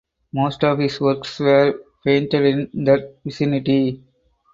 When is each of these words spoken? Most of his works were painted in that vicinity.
Most 0.33 0.63
of 0.63 0.79
his 0.79 0.99
works 0.99 1.39
were 1.39 1.79
painted 2.03 2.41
in 2.41 2.85
that 2.85 3.17
vicinity. 3.23 4.01